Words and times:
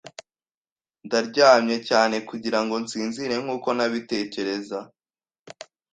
Ndaryamye 1.05 1.77
cyane 1.89 2.15
kugirango 2.29 2.73
nsinzire 2.83 3.35
nkuko 3.43 3.67
nabitekereza. 3.77 4.79